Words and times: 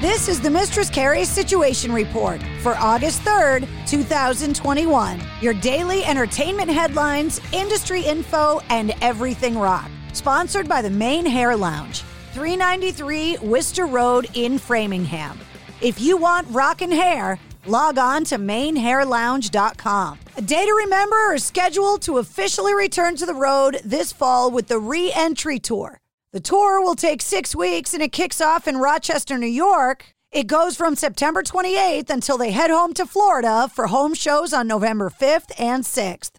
This 0.00 0.28
is 0.28 0.40
the 0.40 0.48
Mistress 0.48 0.90
Carrie 0.90 1.24
Situation 1.24 1.90
Report 1.90 2.40
for 2.60 2.76
August 2.76 3.20
3rd, 3.22 3.66
2021. 3.88 5.20
Your 5.40 5.54
daily 5.54 6.04
entertainment 6.04 6.70
headlines, 6.70 7.40
industry 7.52 8.02
info, 8.02 8.60
and 8.68 8.94
everything 9.00 9.58
rock. 9.58 9.90
Sponsored 10.12 10.68
by 10.68 10.82
the 10.82 10.90
Main 10.90 11.26
Hair 11.26 11.56
Lounge, 11.56 12.02
393 12.32 13.38
Worcester 13.38 13.86
Road 13.86 14.28
in 14.34 14.56
Framingham. 14.56 15.36
If 15.80 16.00
you 16.00 16.16
want 16.16 16.46
rockin' 16.50 16.92
hair, 16.92 17.40
log 17.66 17.98
on 17.98 18.22
to 18.26 18.38
mainhairlounge.com. 18.38 20.18
A 20.36 20.42
day 20.42 20.64
to 20.64 20.74
remember 20.74 21.34
is 21.34 21.42
scheduled 21.42 22.02
to 22.02 22.18
officially 22.18 22.72
return 22.72 23.16
to 23.16 23.26
the 23.26 23.34
road 23.34 23.80
this 23.84 24.12
fall 24.12 24.52
with 24.52 24.68
the 24.68 24.78
re 24.78 25.10
entry 25.12 25.58
tour. 25.58 25.98
The 26.30 26.40
tour 26.40 26.82
will 26.82 26.94
take 26.94 27.22
six 27.22 27.56
weeks 27.56 27.94
and 27.94 28.02
it 28.02 28.12
kicks 28.12 28.38
off 28.42 28.68
in 28.68 28.76
Rochester, 28.76 29.38
New 29.38 29.46
York. 29.46 30.12
It 30.30 30.46
goes 30.46 30.76
from 30.76 30.94
September 30.94 31.42
28th 31.42 32.10
until 32.10 32.36
they 32.36 32.50
head 32.50 32.70
home 32.70 32.92
to 32.94 33.06
Florida 33.06 33.66
for 33.74 33.86
home 33.86 34.12
shows 34.12 34.52
on 34.52 34.68
November 34.68 35.08
5th 35.08 35.58
and 35.58 35.84
6th. 35.84 36.32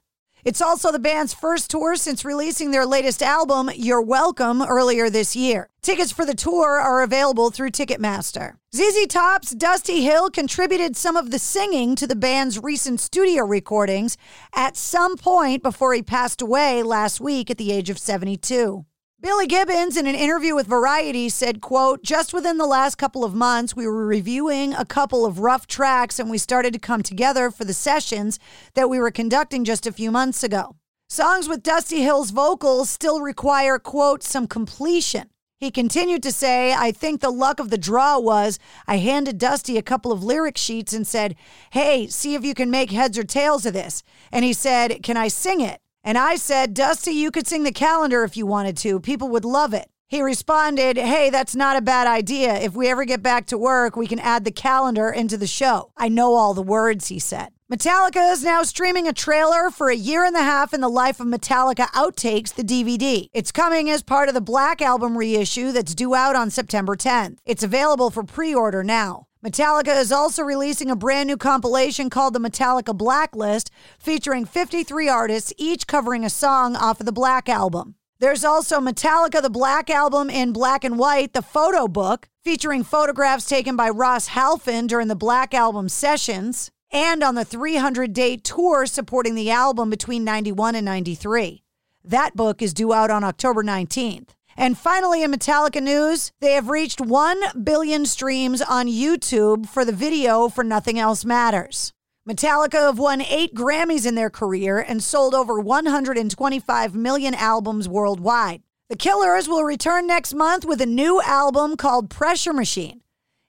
It's 0.46 0.62
also 0.62 0.92
the 0.92 1.00
band's 1.00 1.34
first 1.34 1.72
tour 1.72 1.96
since 1.96 2.24
releasing 2.24 2.70
their 2.70 2.86
latest 2.86 3.24
album, 3.24 3.72
You're 3.76 4.00
Welcome, 4.00 4.62
earlier 4.62 5.10
this 5.10 5.36
year. 5.36 5.70
Tickets 5.82 6.12
for 6.12 6.24
the 6.24 6.36
tour 6.36 6.80
are 6.80 7.02
available 7.02 7.50
through 7.50 7.72
Ticketmaster. 7.72 8.58
ZZ 8.76 9.08
Top's 9.08 9.56
Dusty 9.56 10.04
Hill 10.04 10.30
contributed 10.30 10.96
some 10.96 11.18
of 11.18 11.32
the 11.32 11.40
singing 11.40 11.96
to 11.96 12.06
the 12.06 12.16
band's 12.16 12.60
recent 12.60 13.00
studio 13.00 13.44
recordings 13.44 14.18
at 14.54 14.78
some 14.78 15.18
point 15.18 15.64
before 15.64 15.96
he 15.96 16.04
passed 16.04 16.44
away 16.44 16.84
last 16.84 17.20
week 17.20 17.50
at 17.50 17.58
the 17.58 17.72
age 17.72 17.90
of 17.90 17.98
72. 17.98 18.86
Billy 19.22 19.48
Gibbons, 19.48 19.98
in 19.98 20.08
an 20.08 20.16
interview 20.16 20.56
with 20.56 20.66
Variety, 20.66 21.28
said, 21.28 21.60
quote, 21.60 22.02
just 22.04 22.34
within 22.34 22.58
the 22.58 22.66
last 22.66 22.96
couple 22.96 23.26
of 23.26 23.34
months, 23.36 23.76
we 23.76 23.86
were 23.86 24.06
reviewing 24.06 24.74
a 24.74 24.86
couple 24.86 25.26
of 25.26 25.40
rough 25.40 25.68
tracks 25.68 26.20
and 26.20 26.30
we 26.30 26.38
started 26.38 26.72
to 26.72 26.80
come 26.80 27.04
together 27.04 27.52
for 27.52 27.66
the 27.66 27.74
sessions 27.74 28.40
that 28.76 28.90
we 28.90 28.98
were 28.98 29.12
conducting 29.12 29.66
just 29.66 29.86
a 29.86 29.92
few 29.92 30.10
months 30.10 30.42
ago. 30.42 30.78
Songs 31.10 31.50
with 31.50 31.64
Dusty 31.64 32.02
Hill's 32.02 32.32
vocals 32.32 32.90
still 32.90 33.20
require, 33.20 33.78
quote, 33.78 34.24
some 34.24 34.48
completion. 34.48 35.30
He 35.60 35.70
continued 35.70 36.24
to 36.24 36.32
say, 36.32 36.74
I 36.74 36.94
think 36.94 37.20
the 37.20 37.30
luck 37.30 37.60
of 37.60 37.72
the 37.72 37.78
draw 37.78 38.20
was 38.20 38.58
I 38.88 39.00
handed 39.00 39.38
Dusty 39.38 39.78
a 39.78 39.82
couple 39.82 40.14
of 40.14 40.24
lyric 40.24 40.58
sheets 40.58 40.94
and 40.94 41.06
said, 41.06 41.36
Hey, 41.72 42.08
see 42.08 42.36
if 42.36 42.46
you 42.46 42.54
can 42.54 42.72
make 42.72 42.92
heads 42.92 43.18
or 43.18 43.26
tails 43.26 43.66
of 43.66 43.74
this. 43.74 44.02
And 44.32 44.46
he 44.46 44.54
said, 44.54 45.04
Can 45.04 45.18
I 45.18 45.28
sing 45.28 45.60
it? 45.60 45.82
And 46.10 46.18
I 46.18 46.38
said, 46.38 46.74
Dusty, 46.74 47.12
you 47.12 47.30
could 47.30 47.46
sing 47.46 47.62
the 47.62 47.72
calendar 47.72 48.24
if 48.24 48.36
you 48.36 48.48
wanted 48.48 48.76
to. 48.78 49.00
People 49.00 49.30
would 49.30 49.46
love 49.46 49.76
it. 49.76 49.88
He 50.08 50.24
responded, 50.24 50.98
Hey, 50.98 51.30
that's 51.30 51.56
not 51.56 51.78
a 51.78 51.82
bad 51.82 52.08
idea. 52.08 52.56
If 52.56 52.74
we 52.74 52.88
ever 52.88 53.06
get 53.06 53.22
back 53.22 53.46
to 53.46 53.60
work, 53.60 53.96
we 53.96 54.08
can 54.08 54.18
add 54.18 54.44
the 54.44 54.50
calendar 54.50 55.12
into 55.12 55.38
the 55.38 55.46
show. 55.46 55.92
I 55.96 56.10
know 56.10 56.34
all 56.34 56.56
the 56.56 56.64
words, 56.64 57.10
he 57.10 57.20
said. 57.20 57.50
Metallica 57.72 58.32
is 58.32 58.44
now 58.44 58.64
streaming 58.64 59.08
a 59.08 59.14
trailer 59.14 59.70
for 59.70 59.92
a 59.92 59.96
year 59.96 60.26
and 60.26 60.36
a 60.36 60.42
half 60.42 60.74
in 60.74 60.82
the 60.82 60.90
life 60.90 61.20
of 61.20 61.28
Metallica 61.28 61.86
Outtakes, 61.92 62.56
the 62.56 62.64
DVD. 62.64 63.28
It's 63.32 63.52
coming 63.52 63.88
as 63.88 64.02
part 64.02 64.30
of 64.30 64.34
the 64.34 64.42
Black 64.42 64.82
Album 64.82 65.16
reissue 65.16 65.72
that's 65.72 65.94
due 65.94 66.16
out 66.16 66.36
on 66.36 66.50
September 66.50 66.96
10th. 66.96 67.38
It's 67.46 67.62
available 67.62 68.10
for 68.10 68.24
pre 68.24 68.56
order 68.56 68.84
now. 68.84 69.28
Metallica 69.46 69.96
is 69.98 70.12
also 70.12 70.44
releasing 70.44 70.92
a 70.92 70.98
brand 70.98 71.28
new 71.28 71.38
compilation 71.38 72.10
called 72.10 72.34
the 72.34 72.42
Metallica 72.42 72.96
Blacklist, 72.96 73.72
featuring 73.98 74.44
53 74.44 75.08
artists, 75.08 75.54
each 75.58 75.88
covering 75.88 76.26
a 76.26 76.30
song 76.30 76.76
off 76.76 77.00
of 77.00 77.06
the 77.06 77.14
Black 77.14 77.48
Album. 77.48 77.96
There's 78.20 78.44
also 78.44 78.82
Metallica 78.82 79.42
the 79.42 79.50
Black 79.50 79.90
Album 79.90 80.30
in 80.30 80.52
black 80.52 80.84
and 80.84 81.00
white, 81.00 81.32
the 81.32 81.42
photo 81.42 81.88
book, 81.88 82.28
featuring 82.44 82.84
photographs 82.84 83.48
taken 83.48 83.78
by 83.78 83.90
Ross 83.90 84.28
Halfin 84.28 84.90
during 84.90 85.08
the 85.08 85.16
Black 85.16 85.54
Album 85.54 85.88
sessions, 85.88 86.70
and 86.92 87.24
on 87.24 87.36
the 87.36 87.46
300 87.46 88.12
day 88.12 88.36
tour 88.36 88.86
supporting 88.86 89.36
the 89.36 89.52
album 89.52 89.90
between 89.90 90.26
91 90.26 90.76
and 90.76 90.84
93. 90.84 91.64
That 92.04 92.36
book 92.36 92.62
is 92.62 92.74
due 92.74 92.92
out 92.92 93.10
on 93.10 93.24
October 93.24 93.64
19th. 93.64 94.32
And 94.60 94.78
finally, 94.78 95.24
in 95.24 95.32
Metallica 95.32 95.82
news, 95.82 96.34
they 96.42 96.52
have 96.52 96.68
reached 96.68 97.00
1 97.00 97.64
billion 97.64 98.06
streams 98.06 98.62
on 98.62 98.88
YouTube 98.88 99.70
for 99.70 99.86
the 99.86 99.94
video 99.94 100.50
for 100.50 100.66
Nothing 100.66 101.00
Else 101.00 101.24
Matters. 101.24 101.94
Metallica 102.28 102.88
have 102.88 103.00
won 103.00 103.22
eight 103.22 103.56
Grammys 103.56 104.06
in 104.06 104.16
their 104.16 104.30
career 104.30 104.78
and 104.78 105.02
sold 105.02 105.34
over 105.34 105.62
125 105.62 106.94
million 106.94 107.34
albums 107.36 107.88
worldwide. 107.88 108.62
The 108.90 108.98
Killers 108.98 109.48
will 109.48 109.64
return 109.64 110.06
next 110.06 110.34
month 110.34 110.66
with 110.66 110.82
a 110.82 110.86
new 110.86 111.22
album 111.22 111.78
called 111.78 112.10
Pressure 112.10 112.52
Machine. 112.52 113.00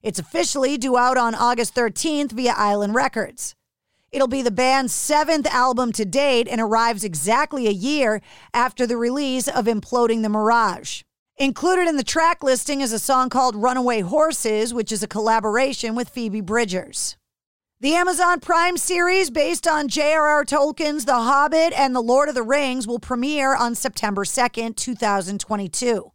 It's 0.03 0.21
officially 0.21 0.79
due 0.79 0.97
out 0.97 1.19
on 1.19 1.35
August 1.35 1.75
13th 1.75 2.31
via 2.31 2.53
Island 2.57 2.95
Records. 2.95 3.57
It'll 4.13 4.27
be 4.27 4.43
the 4.43 4.51
band's 4.51 4.93
seventh 4.93 5.47
album 5.47 5.93
to 5.93 6.05
date 6.05 6.49
and 6.49 6.61
arrives 6.61 7.05
exactly 7.05 7.69
a 7.69 7.73
year 7.73 8.21
after 8.53 8.85
the 8.85 8.97
release 8.97 9.47
of 9.47 9.67
Imploding 9.67 10.23
the 10.23 10.29
Mirage. 10.29 11.03
Included 11.37 11.87
in 11.87 11.97
the 11.97 12.03
track 12.03 12.43
listing 12.43 12.81
is 12.81 12.93
a 12.93 12.99
song 12.99 13.31
called 13.31 13.55
Runaway 13.55 14.01
Horses, 14.01 14.75
which 14.75 14.91
is 14.91 15.05
a 15.05 15.09
collaboration 15.09 15.95
with 15.95 16.09
Phoebe 16.09 16.41
Bridgers. 16.41 17.17
The 17.81 17.95
Amazon 17.95 18.41
Prime 18.41 18.77
series, 18.77 19.31
based 19.31 19.67
on 19.67 19.89
J.R.R. 19.89 20.45
Tolkien's 20.45 21.05
The 21.05 21.15
Hobbit 21.15 21.73
and 21.73 21.95
The 21.95 22.03
Lord 22.03 22.29
of 22.29 22.35
the 22.35 22.43
Rings, 22.43 22.89
will 22.89 22.99
premiere 22.99 23.55
on 23.55 23.77
September 23.77 24.25
2nd, 24.25 24.77
2022. 24.77 26.13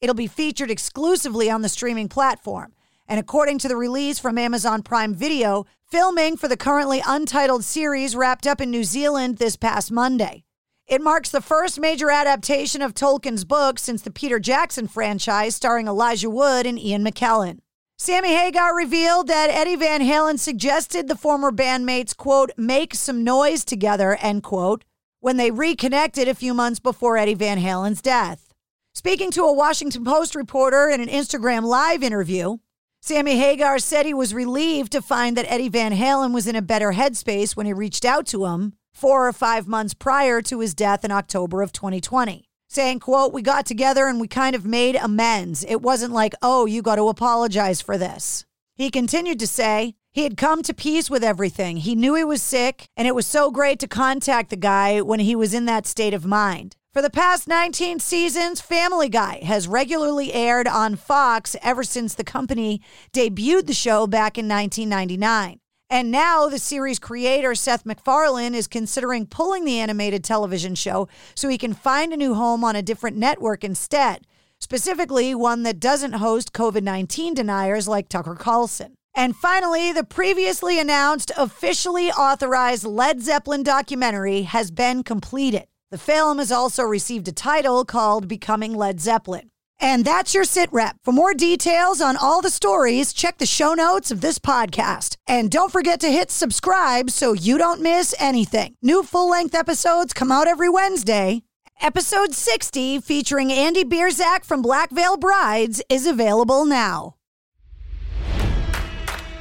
It'll 0.00 0.14
be 0.14 0.26
featured 0.28 0.70
exclusively 0.70 1.50
on 1.50 1.62
the 1.62 1.68
streaming 1.68 2.08
platform. 2.08 2.73
And 3.06 3.20
according 3.20 3.58
to 3.58 3.68
the 3.68 3.76
release 3.76 4.18
from 4.18 4.38
Amazon 4.38 4.82
Prime 4.82 5.14
Video, 5.14 5.66
filming 5.90 6.36
for 6.36 6.48
the 6.48 6.56
currently 6.56 7.02
untitled 7.06 7.64
series 7.64 8.16
wrapped 8.16 8.46
up 8.46 8.60
in 8.60 8.70
New 8.70 8.84
Zealand 8.84 9.38
this 9.38 9.56
past 9.56 9.92
Monday. 9.92 10.44
It 10.86 11.00
marks 11.00 11.30
the 11.30 11.40
first 11.40 11.80
major 11.80 12.10
adaptation 12.10 12.82
of 12.82 12.92
Tolkien's 12.92 13.44
book 13.44 13.78
since 13.78 14.02
the 14.02 14.10
Peter 14.10 14.38
Jackson 14.38 14.86
franchise 14.86 15.56
starring 15.56 15.86
Elijah 15.86 16.28
Wood 16.28 16.66
and 16.66 16.78
Ian 16.78 17.04
McKellen. 17.04 17.60
Sammy 17.96 18.34
Hagar 18.34 18.76
revealed 18.76 19.28
that 19.28 19.50
Eddie 19.50 19.76
Van 19.76 20.02
Halen 20.02 20.38
suggested 20.38 21.06
the 21.06 21.16
former 21.16 21.52
bandmates, 21.52 22.14
quote, 22.14 22.50
make 22.56 22.94
some 22.94 23.22
noise 23.22 23.64
together, 23.64 24.18
end 24.20 24.42
quote, 24.42 24.84
when 25.20 25.36
they 25.36 25.50
reconnected 25.50 26.28
a 26.28 26.34
few 26.34 26.52
months 26.52 26.80
before 26.80 27.16
Eddie 27.16 27.34
Van 27.34 27.58
Halen's 27.58 28.02
death. 28.02 28.52
Speaking 28.92 29.30
to 29.30 29.44
a 29.44 29.52
Washington 29.52 30.04
Post 30.04 30.34
reporter 30.34 30.88
in 30.88 31.00
an 31.00 31.08
Instagram 31.08 31.62
Live 31.62 32.02
interview, 32.02 32.58
Sammy 33.06 33.36
Hagar 33.36 33.78
said 33.80 34.06
he 34.06 34.14
was 34.14 34.32
relieved 34.32 34.90
to 34.92 35.02
find 35.02 35.36
that 35.36 35.44
Eddie 35.52 35.68
Van 35.68 35.92
Halen 35.92 36.32
was 36.32 36.46
in 36.46 36.56
a 36.56 36.62
better 36.62 36.92
headspace 36.92 37.54
when 37.54 37.66
he 37.66 37.72
reached 37.74 38.02
out 38.02 38.26
to 38.28 38.46
him 38.46 38.72
four 38.94 39.28
or 39.28 39.32
five 39.34 39.68
months 39.68 39.92
prior 39.92 40.40
to 40.40 40.60
his 40.60 40.72
death 40.72 41.04
in 41.04 41.10
October 41.10 41.60
of 41.60 41.70
2020 41.70 42.48
saying 42.66 42.98
quote 42.98 43.34
we 43.34 43.42
got 43.42 43.66
together 43.66 44.06
and 44.06 44.20
we 44.20 44.26
kind 44.26 44.56
of 44.56 44.64
made 44.64 44.96
amends 44.96 45.66
it 45.68 45.82
wasn't 45.82 46.14
like 46.14 46.34
oh 46.40 46.64
you 46.64 46.80
got 46.80 46.96
to 46.96 47.10
apologize 47.10 47.82
for 47.82 47.98
this 47.98 48.46
he 48.74 48.90
continued 48.90 49.38
to 49.38 49.46
say 49.46 49.96
He 50.14 50.22
had 50.22 50.36
come 50.36 50.62
to 50.62 50.72
peace 50.72 51.10
with 51.10 51.24
everything. 51.24 51.78
He 51.78 51.96
knew 51.96 52.14
he 52.14 52.22
was 52.22 52.40
sick, 52.40 52.86
and 52.96 53.08
it 53.08 53.16
was 53.16 53.26
so 53.26 53.50
great 53.50 53.80
to 53.80 53.88
contact 53.88 54.50
the 54.50 54.56
guy 54.56 55.00
when 55.00 55.18
he 55.18 55.34
was 55.34 55.52
in 55.52 55.64
that 55.64 55.86
state 55.88 56.14
of 56.14 56.24
mind. 56.24 56.76
For 56.94 57.02
the 57.02 57.10
past 57.10 57.48
19 57.48 57.98
seasons, 57.98 58.60
Family 58.60 59.08
Guy 59.08 59.40
has 59.42 59.66
regularly 59.66 60.32
aired 60.32 60.68
on 60.68 60.94
Fox 60.94 61.56
ever 61.60 61.82
since 61.82 62.14
the 62.14 62.22
company 62.22 62.80
debuted 63.12 63.66
the 63.66 63.74
show 63.74 64.06
back 64.06 64.38
in 64.38 64.46
1999. 64.46 65.58
And 65.90 66.12
now 66.12 66.46
the 66.46 66.60
series 66.60 67.00
creator, 67.00 67.56
Seth 67.56 67.84
MacFarlane, 67.84 68.54
is 68.54 68.68
considering 68.68 69.26
pulling 69.26 69.64
the 69.64 69.80
animated 69.80 70.22
television 70.22 70.76
show 70.76 71.08
so 71.34 71.48
he 71.48 71.58
can 71.58 71.74
find 71.74 72.12
a 72.12 72.16
new 72.16 72.34
home 72.34 72.62
on 72.62 72.76
a 72.76 72.80
different 72.80 73.16
network 73.16 73.64
instead, 73.64 74.24
specifically 74.60 75.34
one 75.34 75.64
that 75.64 75.80
doesn't 75.80 76.12
host 76.12 76.52
COVID 76.52 76.84
19 76.84 77.34
deniers 77.34 77.88
like 77.88 78.08
Tucker 78.08 78.36
Carlson. 78.36 78.94
And 79.16 79.34
finally, 79.34 79.90
the 79.90 80.04
previously 80.04 80.78
announced 80.78 81.32
officially 81.36 82.12
authorized 82.12 82.84
Led 82.84 83.20
Zeppelin 83.20 83.64
documentary 83.64 84.42
has 84.42 84.70
been 84.70 85.02
completed. 85.02 85.64
The 85.94 86.12
film 86.12 86.38
has 86.38 86.50
also 86.50 86.82
received 86.82 87.28
a 87.28 87.32
title 87.32 87.84
called 87.84 88.26
Becoming 88.26 88.74
Led 88.74 89.00
Zeppelin. 89.00 89.52
And 89.78 90.04
that's 90.04 90.34
your 90.34 90.42
sit 90.42 90.68
rep. 90.72 90.96
For 91.04 91.12
more 91.12 91.34
details 91.34 92.00
on 92.00 92.16
all 92.16 92.42
the 92.42 92.50
stories, 92.50 93.12
check 93.12 93.38
the 93.38 93.46
show 93.46 93.74
notes 93.74 94.10
of 94.10 94.20
this 94.20 94.40
podcast. 94.40 95.14
And 95.28 95.52
don't 95.52 95.70
forget 95.70 96.00
to 96.00 96.10
hit 96.10 96.32
subscribe 96.32 97.10
so 97.10 97.32
you 97.32 97.58
don't 97.58 97.80
miss 97.80 98.12
anything. 98.18 98.74
New 98.82 99.04
full 99.04 99.30
length 99.30 99.54
episodes 99.54 100.12
come 100.12 100.32
out 100.32 100.48
every 100.48 100.68
Wednesday. 100.68 101.44
Episode 101.80 102.34
60, 102.34 102.98
featuring 102.98 103.52
Andy 103.52 103.84
Biersack 103.84 104.44
from 104.44 104.62
Black 104.62 104.90
Veil 104.90 105.16
Brides, 105.16 105.80
is 105.88 106.08
available 106.08 106.64
now. 106.64 107.14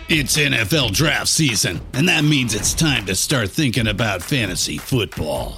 It's 0.08 0.38
NFL 0.38 0.92
draft 0.92 1.30
season, 1.30 1.82
and 1.94 2.08
that 2.08 2.24
means 2.24 2.54
it's 2.54 2.76
time 2.76 3.08
to 3.08 3.16
start 3.16 3.50
thinking 3.50 3.88
about 3.88 4.22
fantasy 4.22 4.78
football. 4.78 5.58